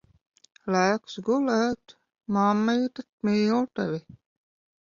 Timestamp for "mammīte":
2.39-3.07